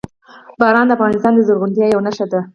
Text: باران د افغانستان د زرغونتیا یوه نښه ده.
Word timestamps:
باران 0.59 0.85
د 0.87 0.91
افغانستان 0.97 1.31
د 1.35 1.39
زرغونتیا 1.47 1.85
یوه 1.87 2.03
نښه 2.05 2.25
ده. 2.31 2.39